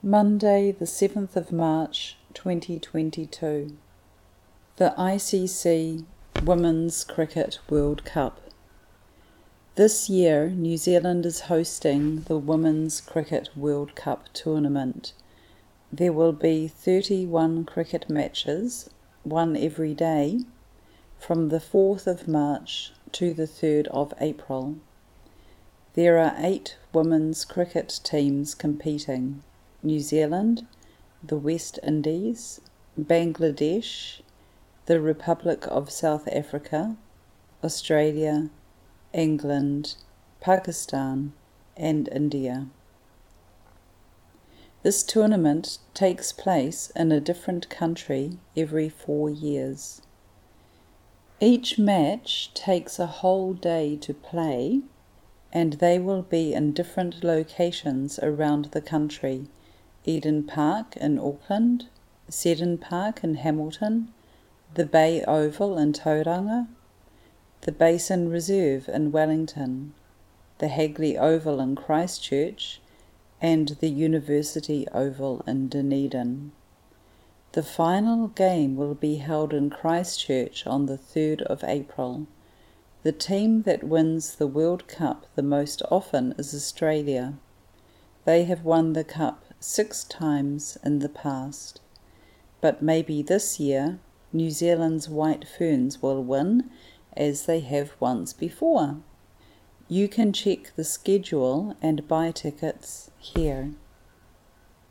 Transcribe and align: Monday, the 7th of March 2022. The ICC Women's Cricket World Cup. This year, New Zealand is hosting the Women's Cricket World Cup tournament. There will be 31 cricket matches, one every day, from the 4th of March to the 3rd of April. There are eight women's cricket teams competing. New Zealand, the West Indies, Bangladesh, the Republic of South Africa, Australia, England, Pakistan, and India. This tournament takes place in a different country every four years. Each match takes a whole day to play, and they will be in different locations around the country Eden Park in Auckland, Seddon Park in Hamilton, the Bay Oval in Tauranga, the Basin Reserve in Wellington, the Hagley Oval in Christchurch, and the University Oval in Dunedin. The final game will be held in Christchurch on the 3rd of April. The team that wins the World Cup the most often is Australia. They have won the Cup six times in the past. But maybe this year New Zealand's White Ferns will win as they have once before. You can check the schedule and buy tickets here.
Monday, 0.00 0.70
the 0.70 0.84
7th 0.84 1.34
of 1.34 1.50
March 1.50 2.16
2022. 2.32 3.76
The 4.76 4.94
ICC 4.96 6.04
Women's 6.44 7.02
Cricket 7.02 7.58
World 7.68 8.04
Cup. 8.04 8.40
This 9.74 10.08
year, 10.08 10.50
New 10.50 10.76
Zealand 10.76 11.26
is 11.26 11.40
hosting 11.40 12.20
the 12.28 12.38
Women's 12.38 13.00
Cricket 13.00 13.48
World 13.56 13.96
Cup 13.96 14.32
tournament. 14.32 15.14
There 15.92 16.12
will 16.12 16.32
be 16.32 16.68
31 16.68 17.64
cricket 17.64 18.08
matches, 18.08 18.88
one 19.24 19.56
every 19.56 19.94
day, 19.94 20.42
from 21.18 21.48
the 21.48 21.58
4th 21.58 22.06
of 22.06 22.28
March 22.28 22.92
to 23.10 23.34
the 23.34 23.48
3rd 23.48 23.88
of 23.88 24.14
April. 24.20 24.76
There 25.94 26.18
are 26.18 26.36
eight 26.38 26.76
women's 26.92 27.44
cricket 27.44 27.98
teams 28.04 28.54
competing. 28.54 29.42
New 29.80 30.00
Zealand, 30.00 30.66
the 31.22 31.36
West 31.36 31.78
Indies, 31.84 32.60
Bangladesh, 33.00 34.20
the 34.86 35.00
Republic 35.00 35.68
of 35.68 35.88
South 35.88 36.26
Africa, 36.26 36.96
Australia, 37.62 38.50
England, 39.12 39.94
Pakistan, 40.40 41.32
and 41.76 42.08
India. 42.08 42.66
This 44.82 45.04
tournament 45.04 45.78
takes 45.94 46.32
place 46.32 46.90
in 46.96 47.12
a 47.12 47.20
different 47.20 47.68
country 47.68 48.38
every 48.56 48.88
four 48.88 49.30
years. 49.30 50.02
Each 51.38 51.78
match 51.78 52.52
takes 52.52 52.98
a 52.98 53.06
whole 53.06 53.54
day 53.54 53.94
to 53.98 54.12
play, 54.12 54.80
and 55.52 55.74
they 55.74 56.00
will 56.00 56.22
be 56.22 56.52
in 56.52 56.72
different 56.72 57.22
locations 57.22 58.18
around 58.18 58.66
the 58.72 58.80
country 58.80 59.46
Eden 60.08 60.42
Park 60.42 60.96
in 60.96 61.18
Auckland, 61.18 61.88
Seddon 62.30 62.78
Park 62.78 63.22
in 63.22 63.34
Hamilton, 63.34 64.08
the 64.72 64.86
Bay 64.86 65.22
Oval 65.24 65.76
in 65.76 65.92
Tauranga, 65.92 66.66
the 67.60 67.72
Basin 67.72 68.30
Reserve 68.30 68.88
in 68.88 69.12
Wellington, 69.12 69.92
the 70.60 70.68
Hagley 70.68 71.18
Oval 71.18 71.60
in 71.60 71.76
Christchurch, 71.76 72.80
and 73.42 73.76
the 73.80 73.90
University 73.90 74.88
Oval 74.94 75.44
in 75.46 75.68
Dunedin. 75.68 76.52
The 77.52 77.62
final 77.62 78.28
game 78.28 78.76
will 78.76 78.94
be 78.94 79.16
held 79.16 79.52
in 79.52 79.68
Christchurch 79.68 80.66
on 80.66 80.86
the 80.86 80.96
3rd 80.96 81.42
of 81.42 81.62
April. 81.64 82.26
The 83.02 83.12
team 83.12 83.60
that 83.64 83.84
wins 83.84 84.36
the 84.36 84.46
World 84.46 84.88
Cup 84.88 85.26
the 85.34 85.42
most 85.42 85.82
often 85.90 86.34
is 86.38 86.54
Australia. 86.54 87.34
They 88.24 88.44
have 88.44 88.64
won 88.64 88.94
the 88.94 89.04
Cup 89.04 89.44
six 89.60 90.04
times 90.04 90.78
in 90.84 90.98
the 91.00 91.08
past. 91.08 91.80
But 92.60 92.82
maybe 92.82 93.22
this 93.22 93.58
year 93.58 93.98
New 94.32 94.50
Zealand's 94.50 95.08
White 95.08 95.46
Ferns 95.48 96.02
will 96.02 96.22
win 96.22 96.70
as 97.16 97.46
they 97.46 97.60
have 97.60 97.92
once 97.98 98.32
before. 98.32 98.98
You 99.88 100.06
can 100.08 100.32
check 100.32 100.72
the 100.76 100.84
schedule 100.84 101.74
and 101.80 102.06
buy 102.06 102.30
tickets 102.30 103.10
here. 103.18 103.72